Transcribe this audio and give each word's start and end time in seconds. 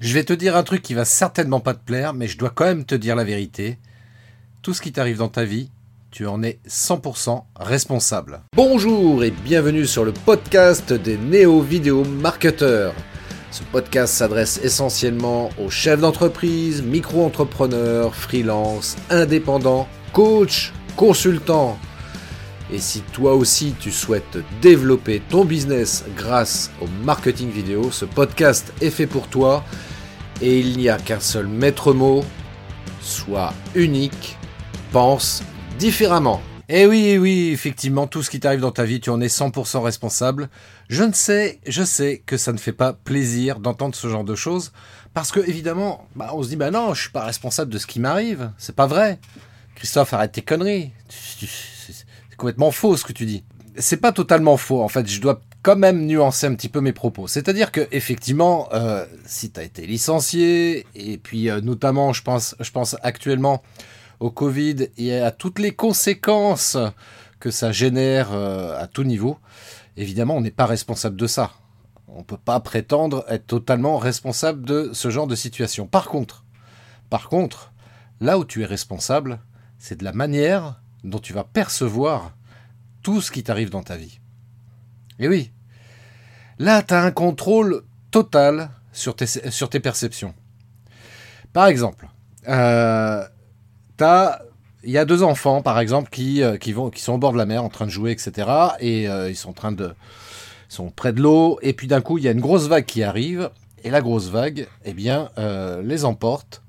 Je 0.00 0.14
vais 0.14 0.22
te 0.22 0.32
dire 0.32 0.54
un 0.54 0.62
truc 0.62 0.80
qui 0.80 0.94
va 0.94 1.04
certainement 1.04 1.58
pas 1.58 1.74
te 1.74 1.84
plaire, 1.84 2.14
mais 2.14 2.28
je 2.28 2.38
dois 2.38 2.50
quand 2.50 2.66
même 2.66 2.84
te 2.84 2.94
dire 2.94 3.16
la 3.16 3.24
vérité. 3.24 3.78
Tout 4.62 4.72
ce 4.72 4.80
qui 4.80 4.92
t'arrive 4.92 5.16
dans 5.18 5.28
ta 5.28 5.42
vie, 5.42 5.70
tu 6.12 6.24
en 6.24 6.40
es 6.44 6.60
100% 6.68 7.42
responsable. 7.56 8.42
Bonjour 8.54 9.24
et 9.24 9.32
bienvenue 9.32 9.86
sur 9.86 10.04
le 10.04 10.12
podcast 10.12 10.92
des 10.92 11.16
néo-vidéo 11.18 12.04
marketeurs. 12.04 12.94
Ce 13.50 13.64
podcast 13.64 14.14
s'adresse 14.14 14.60
essentiellement 14.62 15.50
aux 15.58 15.68
chefs 15.68 16.00
d'entreprise, 16.00 16.80
micro-entrepreneurs, 16.80 18.14
freelance, 18.14 18.96
indépendants, 19.10 19.88
coachs, 20.12 20.72
consultants. 20.94 21.76
Et 22.72 22.78
si 22.78 23.00
toi 23.00 23.34
aussi 23.34 23.74
tu 23.80 23.90
souhaites 23.90 24.38
développer 24.62 25.20
ton 25.28 25.44
business 25.44 26.04
grâce 26.16 26.70
au 26.80 26.86
marketing 27.04 27.50
vidéo, 27.50 27.90
ce 27.90 28.04
podcast 28.04 28.72
est 28.80 28.90
fait 28.90 29.08
pour 29.08 29.26
toi 29.26 29.64
et 30.40 30.60
il 30.60 30.76
n'y 30.76 30.88
a 30.88 30.98
qu'un 30.98 31.20
seul 31.20 31.46
maître 31.46 31.92
mot, 31.92 32.24
sois 33.00 33.52
unique, 33.74 34.36
pense 34.92 35.42
différemment. 35.78 36.40
Eh 36.68 36.86
oui, 36.86 37.06
eh 37.06 37.18
oui, 37.18 37.50
effectivement, 37.52 38.06
tout 38.06 38.22
ce 38.22 38.28
qui 38.28 38.40
t'arrive 38.40 38.60
dans 38.60 38.70
ta 38.70 38.84
vie, 38.84 39.00
tu 39.00 39.08
en 39.08 39.20
es 39.22 39.28
100% 39.28 39.82
responsable. 39.82 40.50
Je 40.90 41.02
ne 41.02 41.14
sais, 41.14 41.60
je 41.66 41.82
sais 41.82 42.22
que 42.26 42.36
ça 42.36 42.52
ne 42.52 42.58
fait 42.58 42.72
pas 42.72 42.92
plaisir 42.92 43.58
d'entendre 43.58 43.94
ce 43.94 44.06
genre 44.08 44.24
de 44.24 44.34
choses, 44.34 44.72
parce 45.14 45.32
que 45.32 45.40
évidemment, 45.40 46.06
bah, 46.14 46.30
on 46.34 46.42
se 46.42 46.48
dit, 46.48 46.56
bah 46.56 46.70
non, 46.70 46.92
je 46.92 47.00
suis 47.02 47.10
pas 47.10 47.24
responsable 47.24 47.72
de 47.72 47.78
ce 47.78 47.86
qui 47.86 48.00
m'arrive. 48.00 48.50
C'est 48.58 48.76
pas 48.76 48.86
vrai. 48.86 49.18
Christophe, 49.76 50.12
arrête 50.12 50.32
tes 50.32 50.42
conneries. 50.42 50.90
C'est 51.08 52.36
complètement 52.36 52.70
faux 52.70 52.96
ce 52.96 53.04
que 53.04 53.12
tu 53.12 53.24
dis. 53.24 53.44
C'est 53.78 53.96
pas 53.96 54.12
totalement 54.12 54.56
faux. 54.56 54.82
En 54.82 54.88
fait, 54.88 55.08
je 55.08 55.20
dois 55.20 55.40
quand 55.62 55.76
même 55.76 56.06
nuancer 56.06 56.46
un 56.46 56.54
petit 56.54 56.68
peu 56.68 56.80
mes 56.80 56.92
propos. 56.92 57.26
C'est-à-dire 57.26 57.72
que 57.72 57.86
effectivement, 57.90 58.68
euh, 58.72 59.04
si 59.26 59.50
tu 59.50 59.60
as 59.60 59.64
été 59.64 59.86
licencié, 59.86 60.86
et 60.94 61.18
puis 61.18 61.50
euh, 61.50 61.60
notamment, 61.60 62.12
je 62.12 62.22
pense, 62.22 62.54
je 62.60 62.70
pense 62.70 62.96
actuellement 63.02 63.62
au 64.20 64.30
Covid 64.30 64.88
et 64.96 65.16
à 65.16 65.30
toutes 65.30 65.58
les 65.58 65.72
conséquences 65.72 66.76
que 67.40 67.50
ça 67.50 67.72
génère 67.72 68.32
euh, 68.32 68.80
à 68.80 68.86
tout 68.86 69.04
niveau, 69.04 69.38
évidemment, 69.96 70.36
on 70.36 70.40
n'est 70.40 70.50
pas 70.50 70.66
responsable 70.66 71.16
de 71.16 71.26
ça. 71.26 71.52
On 72.08 72.18
ne 72.18 72.24
peut 72.24 72.38
pas 72.38 72.58
prétendre 72.60 73.24
être 73.28 73.46
totalement 73.46 73.98
responsable 73.98 74.64
de 74.64 74.90
ce 74.92 75.10
genre 75.10 75.26
de 75.26 75.34
situation. 75.34 75.86
Par 75.86 76.08
contre, 76.08 76.44
par 77.10 77.28
contre, 77.28 77.72
là 78.20 78.38
où 78.38 78.44
tu 78.44 78.62
es 78.62 78.66
responsable, 78.66 79.40
c'est 79.78 79.98
de 79.98 80.04
la 80.04 80.12
manière 80.12 80.80
dont 81.04 81.18
tu 81.18 81.32
vas 81.32 81.44
percevoir 81.44 82.32
tout 83.02 83.20
ce 83.20 83.30
qui 83.30 83.42
t'arrive 83.42 83.70
dans 83.70 83.82
ta 83.82 83.96
vie. 83.96 84.18
Et 85.18 85.28
oui, 85.28 85.52
là, 86.58 86.82
tu 86.82 86.94
as 86.94 87.02
un 87.02 87.10
contrôle 87.10 87.82
total 88.10 88.70
sur 88.92 89.14
tes, 89.14 89.80
perceptions. 89.80 90.34
Par 91.52 91.66
exemple, 91.66 92.08
euh, 92.48 93.24
il 94.84 94.90
y 94.90 94.98
a 94.98 95.04
deux 95.04 95.22
enfants, 95.22 95.62
par 95.62 95.78
exemple, 95.80 96.10
qui, 96.10 96.42
euh, 96.42 96.56
qui, 96.56 96.72
sont 97.00 97.12
au 97.12 97.18
bord 97.18 97.32
de 97.32 97.38
la 97.38 97.46
mer 97.46 97.64
en 97.64 97.68
train 97.68 97.86
de 97.86 97.90
jouer, 97.90 98.10
etc. 98.10 98.48
Et 98.80 99.08
euh, 99.08 99.30
ils 99.30 99.36
sont 99.36 99.50
en 99.50 99.54
train 99.54 99.72
de, 99.72 99.94
sont 100.68 100.90
près 100.90 101.12
de 101.12 101.20
l'eau. 101.20 101.58
Et 101.62 101.72
puis 101.72 101.86
d'un 101.86 102.00
coup, 102.00 102.18
il 102.18 102.24
y 102.24 102.28
a 102.28 102.32
une 102.32 102.40
grosse 102.40 102.68
vague 102.68 102.84
qui 102.84 103.02
arrive. 103.02 103.50
Et 103.84 103.90
la 103.90 104.00
grosse 104.00 104.28
vague, 104.28 104.66
eh 104.84 104.92
bien, 104.92 105.30
les 105.84 106.04
emporte. 106.04 106.62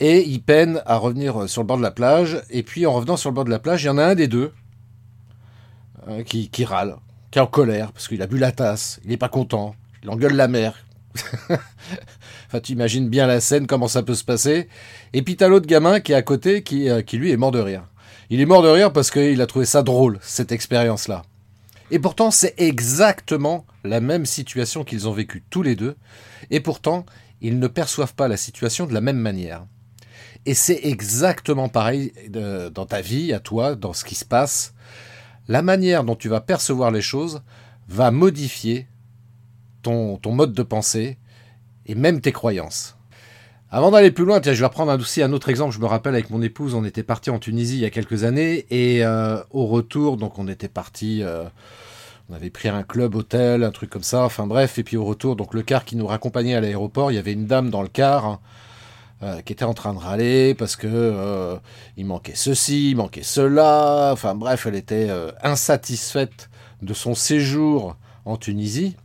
Et 0.00 0.28
ils 0.28 0.42
peinent 0.42 0.82
à 0.84 0.98
revenir 0.98 1.48
sur 1.48 1.62
le 1.62 1.66
bord 1.66 1.78
de 1.78 1.82
la 1.82 1.90
plage. 1.90 2.42
Et 2.50 2.62
puis 2.62 2.84
en 2.84 2.92
revenant 2.92 3.16
sur 3.16 3.30
le 3.30 3.34
bord 3.34 3.46
de 3.46 3.50
la 3.50 3.58
plage, 3.58 3.82
il 3.82 3.86
y 3.86 3.88
en 3.90 3.96
a 3.96 4.04
un 4.04 4.14
des 4.14 4.28
deux 4.28 4.52
qui, 6.26 6.50
qui 6.50 6.64
râle, 6.66 6.96
qui 7.32 7.38
est 7.38 7.42
en 7.42 7.46
colère 7.46 7.90
parce 7.90 8.06
qu'il 8.06 8.22
a 8.22 8.28
bu 8.28 8.38
la 8.38 8.52
tasse, 8.52 9.00
il 9.02 9.10
n'est 9.10 9.16
pas 9.16 9.30
content, 9.30 9.74
il 10.04 10.10
engueule 10.10 10.36
la 10.36 10.48
mère. 10.48 10.84
enfin, 11.50 12.60
tu 12.62 12.72
imagines 12.72 13.08
bien 13.08 13.26
la 13.26 13.40
scène, 13.40 13.66
comment 13.66 13.88
ça 13.88 14.02
peut 14.02 14.14
se 14.14 14.22
passer. 14.22 14.68
Et 15.14 15.22
puis 15.22 15.36
t'as 15.36 15.48
l'autre 15.48 15.66
gamin 15.66 16.00
qui 16.00 16.12
est 16.12 16.16
à 16.16 16.22
côté, 16.22 16.62
qui, 16.62 16.88
euh, 16.88 17.02
qui 17.02 17.16
lui 17.16 17.32
est 17.32 17.36
mort 17.36 17.50
de 17.50 17.58
rire. 17.58 17.84
Il 18.30 18.40
est 18.40 18.46
mort 18.46 18.62
de 18.62 18.68
rire 18.68 18.92
parce 18.92 19.10
qu'il 19.10 19.40
a 19.40 19.46
trouvé 19.46 19.64
ça 19.64 19.82
drôle, 19.82 20.18
cette 20.22 20.52
expérience-là. 20.52 21.22
Et 21.90 21.98
pourtant, 21.98 22.30
c'est 22.30 22.54
exactement 22.58 23.66
la 23.84 24.00
même 24.00 24.26
situation 24.26 24.84
qu'ils 24.84 25.08
ont 25.08 25.12
vécue 25.12 25.42
tous 25.50 25.62
les 25.62 25.74
deux. 25.74 25.96
Et 26.50 26.60
pourtant, 26.60 27.04
ils 27.40 27.58
ne 27.58 27.66
perçoivent 27.66 28.14
pas 28.14 28.28
la 28.28 28.36
situation 28.36 28.86
de 28.86 28.94
la 28.94 29.00
même 29.00 29.18
manière. 29.18 29.66
Et 30.44 30.54
c'est 30.54 30.80
exactement 30.84 31.68
pareil 31.68 32.12
euh, 32.36 32.68
dans 32.70 32.86
ta 32.86 33.00
vie, 33.00 33.32
à 33.32 33.40
toi, 33.40 33.74
dans 33.74 33.92
ce 33.92 34.04
qui 34.04 34.14
se 34.14 34.24
passe 34.24 34.71
la 35.52 35.60
manière 35.60 36.02
dont 36.02 36.16
tu 36.16 36.30
vas 36.30 36.40
percevoir 36.40 36.90
les 36.90 37.02
choses 37.02 37.42
va 37.86 38.10
modifier 38.10 38.86
ton, 39.82 40.16
ton 40.16 40.32
mode 40.32 40.54
de 40.54 40.62
pensée 40.62 41.18
et 41.84 41.94
même 41.94 42.22
tes 42.22 42.32
croyances. 42.32 42.96
Avant 43.70 43.90
d'aller 43.90 44.10
plus 44.10 44.24
loin, 44.24 44.40
tiens, 44.40 44.54
je 44.54 44.60
vais 44.60 44.66
reprendre 44.66 44.98
aussi 44.98 45.22
un 45.22 45.30
autre 45.34 45.50
exemple. 45.50 45.74
Je 45.74 45.78
me 45.78 45.84
rappelle 45.84 46.14
avec 46.14 46.30
mon 46.30 46.40
épouse, 46.40 46.72
on 46.72 46.86
était 46.86 47.02
parti 47.02 47.28
en 47.28 47.38
Tunisie 47.38 47.74
il 47.74 47.80
y 47.82 47.84
a 47.84 47.90
quelques 47.90 48.24
années 48.24 48.64
et 48.70 49.04
euh, 49.04 49.42
au 49.50 49.66
retour, 49.66 50.16
donc 50.16 50.38
on 50.38 50.48
était 50.48 50.68
parti, 50.68 51.22
euh, 51.22 51.44
on 52.30 52.34
avait 52.34 52.48
pris 52.48 52.70
un 52.70 52.82
club 52.82 53.14
hôtel, 53.14 53.62
un 53.62 53.72
truc 53.72 53.90
comme 53.90 54.02
ça. 54.02 54.24
Enfin 54.24 54.46
bref, 54.46 54.78
et 54.78 54.84
puis 54.84 54.96
au 54.96 55.04
retour, 55.04 55.36
donc 55.36 55.52
le 55.52 55.60
car 55.60 55.84
qui 55.84 55.96
nous 55.96 56.06
raccompagnait 56.06 56.54
à 56.54 56.62
l'aéroport, 56.62 57.12
il 57.12 57.16
y 57.16 57.18
avait 57.18 57.34
une 57.34 57.46
dame 57.46 57.68
dans 57.68 57.82
le 57.82 57.88
car 57.88 58.40
euh, 59.22 59.40
qui 59.40 59.52
était 59.52 59.64
en 59.64 59.74
train 59.74 59.94
de 59.94 60.00
râler 60.00 60.52
parce 60.54 60.74
que 60.74 60.88
euh, 60.90 61.56
il 61.96 62.06
manquait 62.06 62.34
ceci, 62.34 62.90
il 62.90 62.96
manquait 62.96 63.22
cela. 63.22 64.10
Enfin 64.12 64.34
bref, 64.34 64.66
elle 64.66 64.74
était 64.74 65.10
euh, 65.10 65.30
insatisfaite 65.44 66.50
de 66.80 66.92
son 66.92 67.14
séjour 67.14 67.96
en 68.24 68.36
Tunisie. 68.36 68.96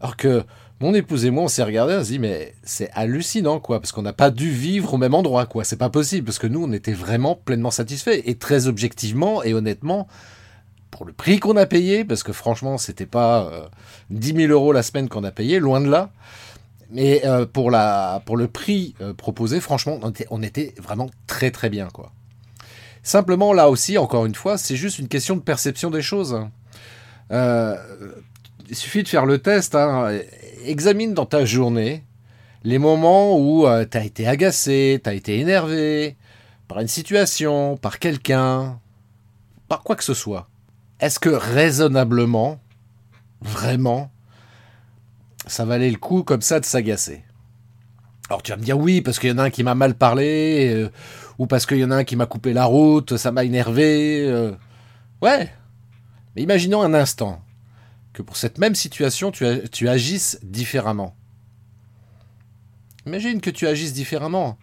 Alors 0.00 0.16
que 0.16 0.42
mon 0.80 0.94
épouse 0.94 1.26
et 1.26 1.30
moi, 1.30 1.44
on 1.44 1.48
s'est 1.48 1.64
regardé, 1.64 1.92
on 1.94 2.02
s'est 2.02 2.12
dit, 2.12 2.18
mais 2.18 2.54
c'est 2.62 2.90
hallucinant, 2.94 3.60
quoi, 3.60 3.78
parce 3.78 3.92
qu'on 3.92 4.00
n'a 4.00 4.14
pas 4.14 4.30
dû 4.30 4.48
vivre 4.50 4.94
au 4.94 4.96
même 4.96 5.12
endroit, 5.12 5.44
quoi. 5.44 5.64
C'est 5.64 5.76
pas 5.76 5.90
possible, 5.90 6.24
parce 6.24 6.38
que 6.38 6.46
nous, 6.46 6.64
on 6.64 6.72
était 6.72 6.94
vraiment 6.94 7.36
pleinement 7.36 7.70
satisfaits. 7.70 8.22
Et 8.24 8.36
très 8.36 8.68
objectivement 8.68 9.42
et 9.42 9.52
honnêtement, 9.52 10.08
pour 10.90 11.04
le 11.04 11.12
prix 11.12 11.40
qu'on 11.40 11.58
a 11.58 11.66
payé, 11.66 12.06
parce 12.06 12.22
que 12.22 12.32
franchement, 12.32 12.78
c'était 12.78 13.04
pas 13.04 13.68
10 14.08 14.34
000 14.34 14.50
euros 14.50 14.72
la 14.72 14.82
semaine 14.82 15.10
qu'on 15.10 15.24
a 15.24 15.30
payé, 15.30 15.60
loin 15.60 15.82
de 15.82 15.90
là. 15.90 16.10
Mais 16.92 17.24
euh, 17.24 17.46
pour, 17.46 17.70
la, 17.70 18.22
pour 18.26 18.36
le 18.36 18.48
prix 18.48 18.94
euh, 19.00 19.14
proposé, 19.14 19.60
franchement, 19.60 19.98
on 20.30 20.42
était, 20.42 20.74
vraiment 20.78 21.08
très 21.26 21.50
très 21.50 21.70
bien. 21.70 21.88
quoi. 21.88 22.12
Simplement, 23.02 23.54
là 23.54 23.70
aussi, 23.70 23.96
encore 23.96 24.26
une 24.26 24.34
fois, 24.34 24.58
c'est 24.58 24.76
juste 24.76 24.98
une 24.98 25.08
question 25.08 25.34
de 25.36 25.40
perception 25.40 25.90
des 25.90 26.02
choses. 26.02 26.38
Euh, 27.30 27.76
il 28.68 28.76
suffit 28.76 29.02
de 29.02 29.08
faire 29.08 29.24
le 29.24 29.38
test. 29.38 29.74
Hein. 29.74 30.18
Examine 30.66 31.14
dans 31.14 31.26
ta 31.26 31.44
journée 31.44 32.04
les 32.62 32.78
moments 32.78 33.38
où 33.38 33.66
tu 33.90 33.96
as 33.96 34.04
été 34.04 34.28
agacé, 34.28 35.00
tu 35.02 35.10
as 35.10 35.14
été 35.14 35.38
énervé 35.40 36.16
par 36.68 36.78
une 36.78 36.88
situation, 36.88 37.76
par 37.76 37.98
quelqu'un, 37.98 38.78
par 39.66 39.82
quoi 39.82 39.96
que 39.96 40.04
ce 40.04 40.14
soit. 40.14 40.48
Est-ce 41.00 41.18
que 41.18 41.30
raisonnablement, 41.30 42.60
vraiment, 43.40 44.11
ça 45.46 45.64
valait 45.64 45.90
le 45.90 45.98
coup 45.98 46.22
comme 46.22 46.42
ça 46.42 46.60
de 46.60 46.64
s'agacer. 46.64 47.24
Alors 48.28 48.42
tu 48.42 48.50
vas 48.50 48.56
me 48.56 48.62
dire 48.62 48.78
oui, 48.78 49.00
parce 49.00 49.18
qu'il 49.18 49.30
y 49.30 49.32
en 49.32 49.38
a 49.38 49.44
un 49.44 49.50
qui 49.50 49.62
m'a 49.62 49.74
mal 49.74 49.94
parlé, 49.94 50.72
euh, 50.74 50.90
ou 51.38 51.46
parce 51.46 51.66
qu'il 51.66 51.78
y 51.78 51.84
en 51.84 51.90
a 51.90 51.96
un 51.96 52.04
qui 52.04 52.16
m'a 52.16 52.26
coupé 52.26 52.52
la 52.52 52.64
route, 52.64 53.16
ça 53.16 53.32
m'a 53.32 53.44
énervé. 53.44 54.24
Euh. 54.26 54.52
Ouais. 55.20 55.52
Mais 56.34 56.42
imaginons 56.42 56.82
un 56.82 56.94
instant 56.94 57.42
que 58.12 58.22
pour 58.22 58.36
cette 58.36 58.58
même 58.58 58.74
situation, 58.74 59.30
tu, 59.30 59.88
agisses 59.88 60.38
différemment. 60.42 61.14
Imagine 63.06 63.40
que 63.40 63.50
tu 63.50 63.66
agisses 63.66 63.92
différemment. 63.92 64.58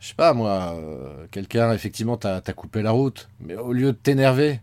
Je 0.00 0.08
sais 0.08 0.14
pas, 0.14 0.32
moi, 0.32 0.74
euh, 0.76 1.26
quelqu'un, 1.30 1.72
effectivement, 1.72 2.16
t'a 2.16 2.40
coupé 2.54 2.82
la 2.82 2.90
route, 2.90 3.28
mais 3.40 3.56
au 3.56 3.72
lieu 3.72 3.92
de 3.92 3.96
t'énerver, 3.96 4.60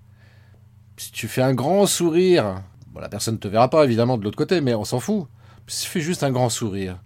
si 0.97 1.11
tu 1.11 1.27
fais 1.27 1.41
un 1.41 1.53
grand 1.53 1.85
sourire 1.87 2.61
Bon, 2.95 3.01
la 3.01 3.09
personne 3.09 3.33
ne 3.33 3.39
te 3.39 3.49
verra 3.49 3.69
pas, 3.69 3.83
évidemment, 3.83 4.17
de 4.17 4.23
l'autre 4.23 4.37
côté, 4.37 4.61
mais 4.61 4.73
on 4.73 4.85
s'en 4.85 5.01
fout. 5.01 5.27
Si 5.67 5.85
fais 5.85 5.99
juste 5.99 6.23
un 6.23 6.31
grand 6.31 6.49
sourire, 6.49 6.97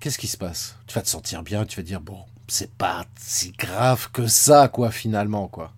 qu'est-ce 0.00 0.18
qui 0.18 0.26
se 0.26 0.36
passe? 0.36 0.76
Tu 0.88 0.94
vas 0.94 1.02
te 1.02 1.08
sentir 1.08 1.44
bien, 1.44 1.64
tu 1.64 1.76
vas 1.76 1.84
dire, 1.84 2.00
bon, 2.00 2.18
c'est 2.48 2.72
pas 2.72 3.04
si 3.16 3.52
grave 3.52 4.10
que 4.10 4.26
ça, 4.26 4.66
quoi, 4.66 4.90
finalement, 4.90 5.46
quoi. 5.46 5.72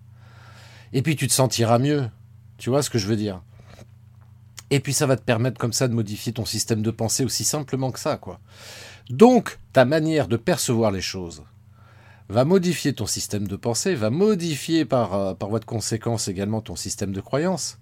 Et 0.93 1.03
puis 1.03 1.15
tu 1.15 1.27
te 1.27 1.33
sentiras 1.33 1.77
mieux. 1.77 2.09
Tu 2.57 2.71
vois 2.71 2.81
ce 2.81 2.89
que 2.89 2.97
je 2.97 3.05
veux 3.05 3.15
dire? 3.15 3.43
Et 4.71 4.79
puis 4.79 4.93
ça 4.93 5.05
va 5.05 5.15
te 5.15 5.21
permettre 5.21 5.59
comme 5.59 5.73
ça 5.73 5.87
de 5.87 5.93
modifier 5.93 6.33
ton 6.33 6.45
système 6.45 6.81
de 6.81 6.89
pensée 6.89 7.23
aussi 7.23 7.43
simplement 7.43 7.91
que 7.91 7.99
ça, 7.99 8.17
quoi. 8.17 8.39
Donc, 9.11 9.59
ta 9.73 9.85
manière 9.85 10.27
de 10.27 10.37
percevoir 10.37 10.89
les 10.89 11.01
choses 11.01 11.43
va 12.29 12.45
modifier 12.45 12.93
ton 12.93 13.05
système 13.05 13.47
de 13.47 13.55
pensée, 13.57 13.93
va 13.93 14.09
modifier 14.09 14.85
par, 14.85 15.13
euh, 15.13 15.33
par 15.35 15.49
voie 15.49 15.59
de 15.59 15.65
conséquence 15.65 16.27
également 16.27 16.61
ton 16.61 16.75
système 16.75 17.11
de 17.11 17.21
croyance. 17.21 17.77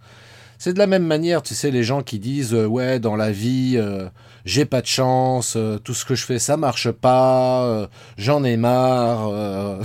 C'est 0.64 0.72
de 0.72 0.80
la 0.80 0.88
même 0.88 1.04
manière, 1.06 1.42
tu 1.42 1.56
sais, 1.56 1.72
les 1.72 1.84
gens 1.84 2.04
qui 2.04 2.20
disent 2.20 2.54
euh, 2.54 2.66
ouais 2.66 2.98
dans 2.98 3.18
la 3.18 3.34
vie 3.34 3.74
euh, 3.76 4.08
j'ai 4.46 4.64
pas 4.64 4.80
de 4.80 4.88
chance, 4.88 5.56
euh, 5.58 5.78
tout 5.78 5.94
ce 5.94 6.06
que 6.06 6.16
je 6.16 6.24
fais 6.26 6.40
ça 6.40 6.56
marche 6.56 6.90
pas, 6.90 7.90
j'en 8.16 8.46
ai 8.46 8.56
marre. 8.56 9.82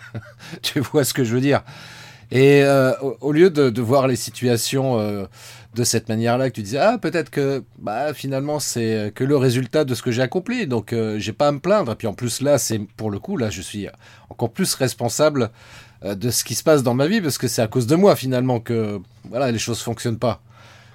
tu 0.62 0.80
vois 0.80 1.04
ce 1.04 1.12
que 1.12 1.22
je 1.22 1.34
veux 1.34 1.42
dire 1.42 1.62
Et 2.30 2.64
au, 3.20 3.30
lieu 3.30 3.50
de, 3.50 3.82
voir 3.82 4.06
les 4.06 4.16
situations 4.16 4.96
de 5.74 5.84
cette 5.84 6.08
manière-là 6.08 6.48
que 6.48 6.54
tu 6.54 6.62
disais 6.62 6.78
ah 6.78 6.96
peut-être 6.96 7.28
que 7.28 7.62
bah 7.78 8.14
finalement 8.14 8.58
c'est 8.58 9.12
que 9.14 9.24
le 9.24 9.36
résultat 9.36 9.84
de 9.84 9.94
ce 9.94 10.00
que 10.00 10.12
j'ai 10.12 10.22
accompli 10.22 10.66
donc 10.66 10.94
j'ai 11.18 11.32
pas 11.32 11.48
à 11.48 11.52
me 11.52 11.60
plaindre 11.60 11.92
et 11.92 11.94
puis 11.94 12.06
en 12.06 12.14
plus 12.14 12.40
là 12.40 12.56
c'est 12.56 12.78
pour 12.78 13.10
le 13.10 13.18
coup 13.18 13.36
là 13.36 13.50
je 13.50 13.60
suis 13.60 13.86
encore 14.30 14.50
plus 14.50 14.74
responsable 14.74 15.50
de 16.04 16.30
ce 16.30 16.44
qui 16.44 16.54
se 16.54 16.62
passe 16.62 16.82
dans 16.82 16.94
ma 16.94 17.06
vie 17.06 17.20
parce 17.20 17.38
que 17.38 17.48
c'est 17.48 17.62
à 17.62 17.66
cause 17.66 17.86
de 17.86 17.96
moi 17.96 18.16
finalement 18.16 18.60
que 18.60 19.00
voilà 19.28 19.50
les 19.50 19.58
choses 19.58 19.80
fonctionnent 19.80 20.18
pas 20.18 20.42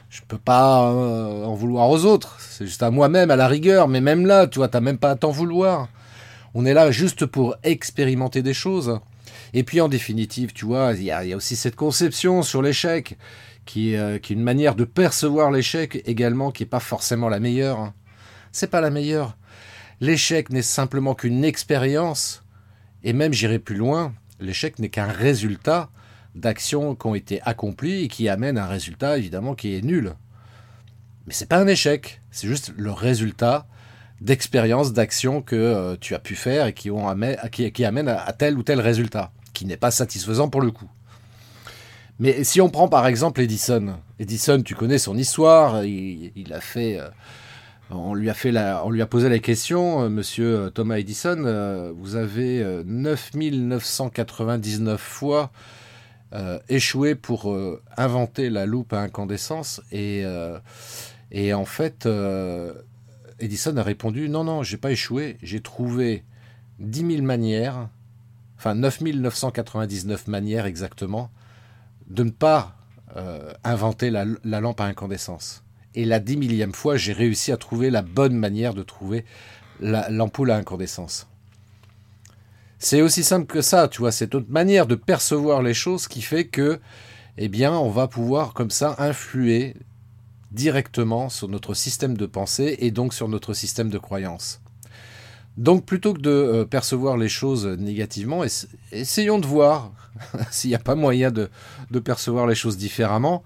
je 0.09 0.21
peux 0.27 0.37
pas 0.37 0.89
euh, 0.91 1.43
en 1.43 1.53
vouloir 1.55 1.89
aux 1.89 2.05
autres 2.05 2.37
c'est 2.39 2.65
juste 2.65 2.83
à 2.83 2.91
moi-même 2.91 3.31
à 3.31 3.35
la 3.35 3.47
rigueur 3.47 3.87
mais 3.87 4.01
même 4.01 4.25
là 4.25 4.47
tu 4.47 4.59
vois 4.59 4.67
t'as 4.67 4.81
même 4.81 4.97
pas 4.97 5.11
à 5.11 5.15
t'en 5.15 5.31
vouloir 5.31 5.87
on 6.53 6.65
est 6.65 6.73
là 6.73 6.91
juste 6.91 7.25
pour 7.25 7.55
expérimenter 7.63 8.41
des 8.41 8.53
choses 8.53 8.99
et 9.53 9.63
puis 9.63 9.81
en 9.81 9.87
définitive 9.87 10.53
tu 10.53 10.65
vois 10.65 10.93
il 10.93 11.01
y, 11.01 11.05
y 11.05 11.11
a 11.11 11.35
aussi 11.35 11.55
cette 11.55 11.75
conception 11.75 12.43
sur 12.43 12.61
l'échec 12.61 13.17
euh, 13.75 14.17
qui 14.17 14.33
est, 14.33 14.35
une 14.35 14.43
manière 14.43 14.75
de 14.75 14.85
percevoir 14.85 15.51
l'échec 15.51 16.01
également 16.05 16.51
qui 16.51 16.63
n'est 16.63 16.69
pas 16.69 16.79
forcément 16.79 17.29
la 17.29 17.39
meilleure. 17.39 17.79
Hein. 17.79 17.93
C'est 18.51 18.69
pas 18.69 18.81
la 18.81 18.89
meilleure. 18.89 19.37
L'échec 19.99 20.49
n'est 20.49 20.61
simplement 20.61 21.15
qu'une 21.15 21.43
expérience, 21.43 22.43
et 23.03 23.13
même 23.13 23.33
j'irai 23.33 23.59
plus 23.59 23.75
loin, 23.75 24.13
l'échec 24.39 24.79
n'est 24.79 24.89
qu'un 24.89 25.07
résultat 25.07 25.89
d'actions 26.35 26.95
qui 26.95 27.07
ont 27.07 27.15
été 27.15 27.41
accomplies 27.41 28.03
et 28.03 28.07
qui 28.07 28.29
amènent 28.29 28.57
un 28.57 28.67
résultat 28.67 29.17
évidemment 29.17 29.55
qui 29.55 29.75
est 29.75 29.81
nul. 29.81 30.13
Mais 31.25 31.33
c'est 31.33 31.49
pas 31.49 31.57
un 31.57 31.67
échec, 31.67 32.21
c'est 32.31 32.47
juste 32.47 32.73
le 32.77 32.91
résultat 32.91 33.67
d'expériences, 34.21 34.93
d'actions 34.93 35.41
que 35.41 35.55
euh, 35.55 35.95
tu 35.99 36.15
as 36.15 36.19
pu 36.19 36.35
faire 36.35 36.67
et 36.67 36.73
qui, 36.73 36.89
ont 36.89 37.07
amènent 37.07 38.07
à 38.07 38.33
tel 38.33 38.57
ou 38.57 38.63
tel 38.63 38.79
résultat, 38.79 39.31
qui 39.53 39.65
n'est 39.65 39.77
pas 39.77 39.91
satisfaisant 39.91 40.49
pour 40.49 40.61
le 40.61 40.71
coup. 40.71 40.89
Mais 42.19 42.43
si 42.43 42.61
on 42.61 42.69
prend 42.69 42.87
par 42.87 43.05
exemple 43.05 43.41
Edison, 43.41 43.97
Edison, 44.19 44.61
tu 44.63 44.73
connais 44.73 44.97
son 44.97 45.17
histoire, 45.17 45.83
il, 45.83 46.51
a 46.51 46.61
fait, 46.61 46.99
euh, 46.99 47.09
on 47.89 48.13
lui 48.13 48.29
a 48.29 48.35
posé 49.07 49.29
la 49.29 49.39
question, 49.39 50.03
euh, 50.03 50.09
Monsieur 50.09 50.57
euh, 50.57 50.69
Thomas 50.69 50.97
Edison, 50.97 51.93
vous 51.95 52.15
avez 52.15 52.83
9999 52.85 54.99
fois 54.99 55.51
échoué 56.67 57.15
pour 57.15 57.55
inventer 57.95 58.49
la 58.49 58.65
loupe 58.65 58.91
à 58.93 58.99
incandescence 58.99 59.81
et 59.91 60.25
en 61.53 61.65
fait, 61.65 62.07
Edison 63.39 63.77
a 63.77 63.83
répondu 63.83 64.27
non 64.29 64.43
non, 64.43 64.63
j'ai 64.63 64.77
pas 64.77 64.91
échoué, 64.91 65.37
j'ai 65.41 65.61
trouvé 65.61 66.25
10 66.79 67.15
000 67.15 67.23
manières, 67.23 67.87
enfin 68.57 68.75
9999 68.75 70.27
manières 70.27 70.65
exactement 70.65 71.31
de 72.09 72.23
ne 72.23 72.31
pas 72.31 72.75
euh, 73.15 73.53
inventer 73.63 74.09
la, 74.09 74.25
lampe 74.43 74.81
à 74.81 74.85
incandescence. 74.85 75.63
Et 75.95 76.05
la 76.05 76.19
dix 76.19 76.37
millième 76.37 76.73
fois, 76.73 76.97
j'ai 76.97 77.13
réussi 77.13 77.51
à 77.51 77.57
trouver 77.57 77.89
la 77.89 78.01
bonne 78.01 78.35
manière 78.35 78.73
de 78.73 78.83
trouver 78.83 79.25
l'ampoule 79.79 80.51
à 80.51 80.57
incandescence. 80.57 81.27
C'est 82.79 83.01
aussi 83.01 83.23
simple 83.23 83.47
que 83.47 83.61
ça, 83.61 83.87
tu 83.87 83.99
vois, 83.99 84.11
cette 84.11 84.35
autre 84.35 84.49
manière 84.49 84.85
de 84.85 84.95
percevoir 84.95 85.63
les 85.63 85.73
choses 85.73 86.07
qui 86.07 86.21
fait 86.21 86.45
que, 86.45 86.79
eh 87.37 87.47
bien, 87.47 87.73
on 87.73 87.89
va 87.89 88.07
pouvoir 88.07 88.53
comme 88.53 88.69
ça 88.69 88.95
influer 88.99 89.75
directement 90.51 91.29
sur 91.29 91.47
notre 91.47 91.73
système 91.73 92.15
de 92.15 92.25
pensée 92.25 92.77
et 92.79 92.91
donc 92.91 93.13
sur 93.13 93.27
notre 93.27 93.53
système 93.53 93.89
de 93.89 93.97
croyance. 93.97 94.61
Donc 95.57 95.85
plutôt 95.85 96.13
que 96.13 96.21
de 96.21 96.29
euh, 96.29 96.65
percevoir 96.65 97.17
les 97.17 97.29
choses 97.29 97.65
négativement, 97.65 98.43
essayons 98.91 99.39
de 99.39 99.47
voir 99.47 99.91
s'il 100.51 100.69
n'y 100.69 100.75
a 100.75 100.79
pas 100.79 100.95
moyen 100.95 101.31
de, 101.31 101.49
percevoir 101.99 102.45
les 102.45 102.55
choses 102.55 102.77
différemment. 102.77 103.43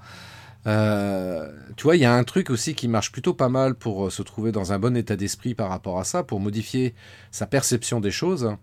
Euh, 0.67 1.51
tu 1.75 1.83
vois, 1.83 1.95
il 1.95 2.01
y 2.01 2.05
a 2.05 2.13
un 2.13 2.23
truc 2.23 2.49
aussi 2.49 2.75
qui 2.75 2.87
marche 2.87 3.11
plutôt 3.11 3.33
pas 3.33 3.49
mal 3.49 3.75
pour 3.75 4.07
euh, 4.07 4.09
se 4.09 4.21
trouver 4.21 4.51
dans 4.51 4.73
un 4.73 4.79
bon 4.79 4.95
état 4.95 5.15
d'esprit 5.15 5.55
par 5.55 5.69
rapport 5.69 5.99
à 5.99 6.03
ça, 6.03 6.23
pour 6.23 6.39
modifier 6.39 6.93
sa 7.31 7.47
perception 7.47 7.99
des 7.99 8.11
choses. 8.11 8.55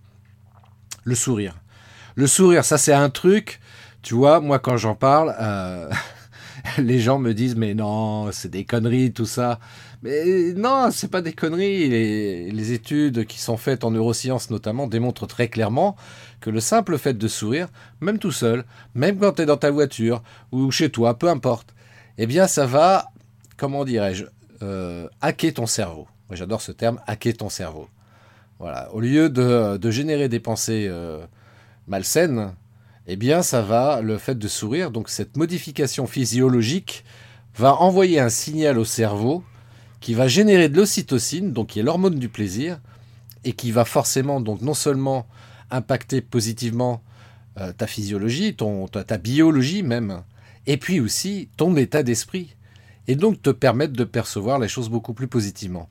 Le 1.04 1.14
sourire. 1.14 1.56
Le 2.14 2.26
sourire, 2.26 2.64
ça 2.64 2.78
c'est 2.78 2.92
un 2.92 3.10
truc, 3.10 3.60
tu 4.02 4.14
vois, 4.14 4.40
moi 4.40 4.58
quand 4.58 4.76
j'en 4.76 4.94
parle, 4.94 5.34
les 6.78 6.98
gens 6.98 7.18
me 7.18 7.32
disent 7.32 7.56
mais 7.56 7.74
non, 7.74 8.30
c'est 8.32 8.50
des 8.50 8.64
conneries 8.64 9.12
tout 9.12 9.26
ça. 9.26 9.58
Mais 10.02 10.52
non, 10.54 10.90
c'est 10.92 11.10
pas 11.10 11.22
des 11.22 11.32
conneries. 11.32 11.88
Les, 11.88 12.50
les, 12.52 12.72
études 12.72 13.24
qui 13.26 13.40
sont 13.40 13.56
faites 13.56 13.82
en 13.82 13.90
neurosciences 13.90 14.50
notamment 14.50 14.86
démontrent 14.86 15.26
très 15.26 15.48
clairement 15.48 15.96
que 16.40 16.50
le 16.50 16.60
simple 16.60 16.98
fait 16.98 17.14
de 17.14 17.28
sourire, 17.28 17.68
même 18.00 18.18
tout 18.18 18.30
seul, 18.30 18.64
même 18.94 19.18
quand 19.18 19.32
tu 19.32 19.42
es 19.42 19.46
dans 19.46 19.56
ta 19.56 19.70
voiture 19.70 20.22
ou 20.52 20.70
chez 20.70 20.90
toi, 20.90 21.18
peu 21.18 21.28
importe, 21.28 21.74
eh 22.18 22.26
bien 22.26 22.46
ça 22.46 22.66
va, 22.66 23.10
comment 23.56 23.84
dirais-je, 23.84 24.26
euh, 24.62 25.08
hacker 25.20 25.54
ton 25.54 25.66
cerveau. 25.66 26.06
J'adore 26.30 26.60
ce 26.60 26.72
terme, 26.72 27.00
hacker 27.06 27.36
ton 27.36 27.48
cerveau. 27.48 27.88
Voilà. 28.58 28.92
Au 28.92 29.00
lieu 29.00 29.30
de, 29.30 29.76
de 29.76 29.90
générer 29.90 30.28
des 30.28 30.40
pensées 30.40 30.86
euh, 30.88 31.24
malsaines, 31.86 32.52
eh 33.06 33.16
bien 33.16 33.42
ça 33.42 33.62
va, 33.62 34.02
le 34.02 34.18
fait 34.18 34.38
de 34.38 34.48
sourire, 34.48 34.90
donc 34.90 35.08
cette 35.08 35.36
modification 35.36 36.06
physiologique, 36.06 37.04
va 37.56 37.74
envoyer 37.74 38.20
un 38.20 38.28
signal 38.28 38.78
au 38.78 38.84
cerveau 38.84 39.42
qui 40.00 40.14
va 40.14 40.28
générer 40.28 40.68
de 40.68 40.76
l'ocytocine, 40.76 41.52
donc 41.52 41.68
qui 41.68 41.80
est 41.80 41.82
l'hormone 41.82 42.18
du 42.18 42.28
plaisir, 42.28 42.78
et 43.44 43.52
qui 43.52 43.72
va 43.72 43.84
forcément 43.84 44.40
donc 44.40 44.60
non 44.60 44.74
seulement 44.74 45.26
impacter 45.70 46.20
positivement 46.20 47.02
euh, 47.58 47.72
ta 47.72 47.86
physiologie, 47.86 48.54
ton, 48.54 48.86
ta, 48.88 49.18
biologie 49.18 49.82
même, 49.82 50.22
et 50.68 50.76
puis 50.76 51.00
aussi 51.00 51.48
ton 51.56 51.74
état 51.76 52.04
d'esprit, 52.04 52.54
et 53.08 53.16
donc 53.16 53.40
te 53.42 53.50
permettre 53.50 53.94
de 53.94 54.04
percevoir 54.04 54.58
les 54.58 54.68
choses 54.68 54.90
beaucoup 54.90 55.14
plus 55.14 55.26
positivement. 55.26 55.88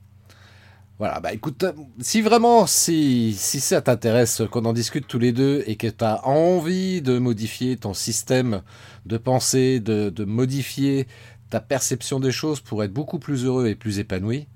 Voilà, 1.00 1.20
bah 1.20 1.32
écoute, 1.32 1.64
si 2.00 2.22
vraiment, 2.22 2.66
si, 2.66 3.34
si 3.36 3.60
ça 3.60 3.82
t'intéresse 3.82 4.42
qu'on 4.50 4.64
en 4.64 4.72
discute 4.72 5.06
tous 5.06 5.18
les 5.18 5.32
deux 5.32 5.62
et 5.66 5.76
que 5.76 5.88
tu 5.88 6.04
as 6.04 6.26
envie 6.26 7.02
de 7.02 7.18
modifier 7.18 7.76
ton 7.76 7.92
système 7.92 8.62
de 9.04 9.16
pensée, 9.16 9.80
de, 9.80 10.10
de, 10.10 10.24
modifier 10.24 11.08
ta 11.50 11.60
perception 11.60 12.20
des 12.20 12.32
choses 12.32 12.60
pour 12.60 12.82
être 12.84 12.92
beaucoup 12.92 13.18
plus 13.18 13.44
heureux 13.44 13.66
et 13.66 13.74
plus 13.74 13.98
épanoui, 13.98 14.46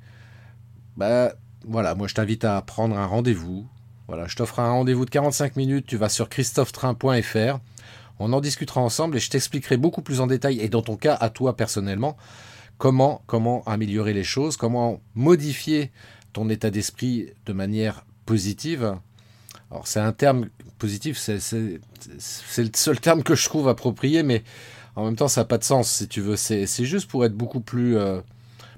bah 0.97 1.33
voilà, 1.67 1.95
moi 1.95 2.07
je 2.07 2.15
t'invite 2.15 2.45
à 2.45 2.61
prendre 2.63 2.97
un 2.97 3.07
rendez-vous. 3.07 3.67
Voilà, 4.07 4.27
je 4.27 4.37
t'offre 4.37 4.61
un 4.61 4.71
rendez-vous 4.71 5.05
de 5.05 5.11
45 5.11 5.57
minutes, 5.57 5.87
tu 5.87 5.97
vas 5.97 6.09
sur 6.09 6.29
christophetrain.fr. 6.29 7.59
On 8.25 8.33
en 8.33 8.41
discutera 8.41 8.81
ensemble 8.81 9.17
et 9.17 9.21
je 9.21 9.31
t'expliquerai 9.31 9.77
beaucoup 9.77 10.01
plus 10.01 10.21
en 10.21 10.29
détail 10.29 10.61
et 10.61 10.69
dans 10.69 10.83
ton 10.83 10.97
cas 10.97 11.15
à 11.15 11.29
toi 11.29 11.57
personnellement 11.57 12.17
comment 12.79 13.23
comment 13.27 13.65
améliorer 13.65 14.13
les 14.13 14.23
choses, 14.23 14.57
comment 14.57 15.01
modifier 15.17 15.91
ton 16.33 16.49
état 16.49 16.71
d'esprit 16.71 17.31
de 17.47 17.53
manière 17.53 18.07
positive. 18.25 18.97
Alors 19.73 19.89
c'est 19.89 19.99
un 19.99 20.13
terme 20.13 20.51
positif, 20.79 21.19
c'est 21.19 21.81
le 22.59 22.71
seul 22.75 23.01
terme 23.01 23.25
que 23.25 23.35
je 23.35 23.45
trouve 23.45 23.69
approprié, 23.69 24.23
mais 24.23 24.45
en 24.95 25.05
même 25.05 25.17
temps 25.17 25.27
ça 25.27 25.41
n'a 25.41 25.45
pas 25.47 25.59
de 25.59 25.65
sens 25.65 25.91
si 25.91 26.07
tu 26.07 26.21
veux. 26.21 26.37
C'est 26.37 26.85
juste 26.85 27.09
pour 27.11 27.25
être 27.25 27.35
beaucoup 27.35 27.61
plus, 27.61 27.97
euh, 27.97 28.21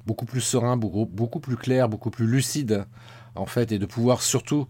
beaucoup 0.07 0.25
plus 0.25 0.41
serein, 0.41 0.79
beaucoup, 0.79 1.41
plus 1.41 1.59
clair, 1.59 1.91
beaucoup 1.91 2.11
plus 2.11 2.27
lucide 2.27 2.87
en 3.35 3.45
fait, 3.45 3.73
et 3.73 3.79
de 3.79 3.85
pouvoir 3.85 4.23
surtout 4.23 4.69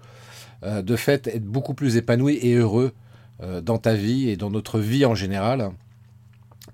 euh, 0.65 0.83
de 0.83 0.97
fait 0.97 1.29
être 1.29 1.45
beaucoup 1.45 1.75
plus 1.75 1.97
épanoui 1.97 2.39
et 2.43 2.55
heureux 2.55 2.93
dans 3.41 3.79
ta 3.79 3.95
vie 3.95 4.29
et 4.29 4.37
dans 4.37 4.51
notre 4.51 4.79
vie 4.79 5.05
en 5.05 5.15
général. 5.15 5.73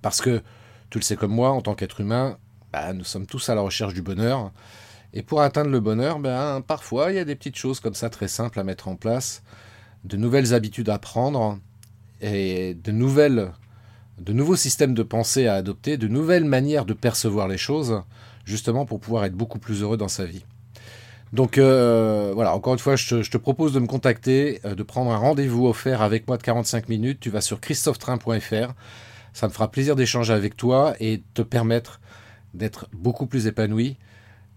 Parce 0.02 0.20
que 0.20 0.42
tu 0.90 0.98
le 0.98 1.02
sais 1.02 1.16
comme 1.16 1.32
moi, 1.32 1.50
en 1.50 1.62
tant 1.62 1.74
qu'être 1.74 2.00
humain, 2.00 2.36
bah, 2.72 2.92
nous 2.92 3.04
sommes 3.04 3.26
tous 3.26 3.48
à 3.48 3.54
la 3.54 3.60
recherche 3.60 3.94
du 3.94 4.02
bonheur. 4.02 4.52
Et 5.12 5.22
pour 5.22 5.42
atteindre 5.42 5.70
le 5.70 5.80
bonheur, 5.80 6.18
ben, 6.18 6.60
parfois, 6.60 7.10
il 7.10 7.16
y 7.16 7.18
a 7.18 7.24
des 7.24 7.34
petites 7.34 7.56
choses 7.56 7.80
comme 7.80 7.94
ça 7.94 8.10
très 8.10 8.28
simples 8.28 8.60
à 8.60 8.64
mettre 8.64 8.88
en 8.88 8.96
place, 8.96 9.42
de 10.04 10.16
nouvelles 10.16 10.54
habitudes 10.54 10.88
à 10.88 10.98
prendre 10.98 11.58
et 12.20 12.74
de, 12.74 12.92
nouvelles, 12.92 13.52
de 14.18 14.32
nouveaux 14.32 14.56
systèmes 14.56 14.94
de 14.94 15.02
pensée 15.02 15.46
à 15.46 15.54
adopter, 15.54 15.96
de 15.96 16.08
nouvelles 16.08 16.44
manières 16.44 16.84
de 16.84 16.94
percevoir 16.94 17.48
les 17.48 17.58
choses, 17.58 18.02
justement 18.44 18.86
pour 18.86 19.00
pouvoir 19.00 19.24
être 19.24 19.34
beaucoup 19.34 19.58
plus 19.58 19.82
heureux 19.82 19.96
dans 19.96 20.08
sa 20.08 20.26
vie. 20.26 20.44
Donc 21.32 21.58
euh, 21.58 22.32
voilà, 22.34 22.54
encore 22.54 22.72
une 22.72 22.78
fois, 22.78 22.96
je 22.96 23.28
te, 23.28 23.36
propose 23.36 23.72
de 23.72 23.80
me 23.80 23.86
contacter, 23.86 24.60
euh, 24.64 24.74
de 24.74 24.82
prendre 24.82 25.12
un 25.12 25.16
rendez-vous 25.16 25.66
offert 25.66 26.02
avec 26.02 26.26
moi 26.26 26.36
de 26.36 26.42
45 26.42 26.88
minutes. 26.88 27.20
Tu 27.20 27.30
vas 27.30 27.40
sur 27.40 27.60
christophetrain.fr. 27.60 28.72
Ça 29.32 29.46
me 29.46 29.52
fera 29.52 29.70
plaisir 29.70 29.94
d'échanger 29.94 30.32
avec 30.32 30.56
toi 30.56 30.94
et 30.98 31.22
te 31.34 31.42
permettre 31.42 32.00
d'être 32.52 32.88
beaucoup 32.92 33.26
plus 33.26 33.46
épanoui 33.46 33.96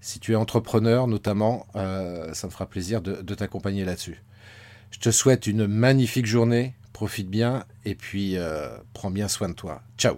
si 0.02 0.20
tu 0.20 0.34
es 0.34 0.36
entrepreneur 0.36 1.08
notamment, 1.08 1.66
euh, 1.76 2.34
ça 2.34 2.48
me 2.48 2.52
fera 2.52 2.66
plaisir 2.66 3.02
de, 3.02 3.36
t'accompagner 3.36 3.86
là-dessus. 3.86 4.22
Je 4.92 5.00
te 5.00 5.12
souhaite 5.12 5.48
une 5.48 5.66
magnifique 5.66 6.26
journée, 6.26 6.76
profite 6.92 7.30
bien 7.30 7.64
et 7.86 7.96
puis 7.96 8.36
prends 8.94 9.12
bien 9.12 9.30
soin 9.30 9.48
de 9.48 9.54
toi. 9.54 9.82
Ciao 9.98 10.18